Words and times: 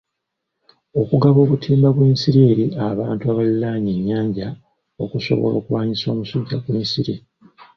Okugaba 1.01 1.37
obutimba 1.45 1.87
bw'ensiri 1.95 2.39
eri 2.51 2.65
abantu 2.89 3.23
abaliraanye 3.31 3.89
ennyanja 3.97 4.47
okusobola 5.03 5.55
okulwanisa 5.57 6.05
omusujja 6.13 6.55
gw'ensiri. 6.63 7.15